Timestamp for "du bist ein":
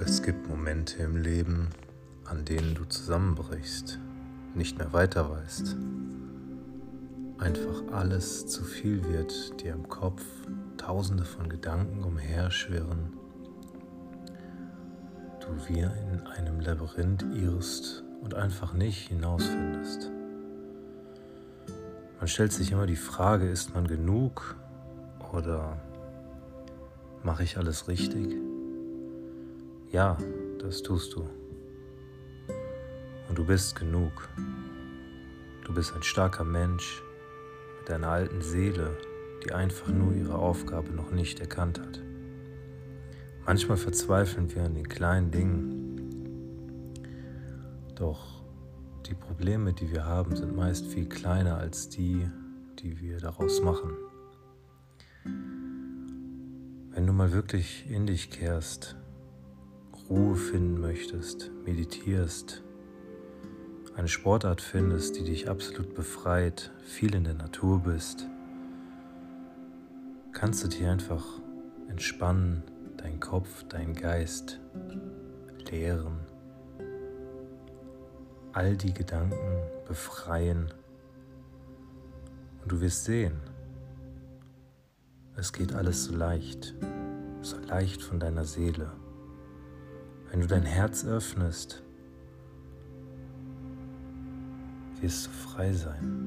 35.64-36.02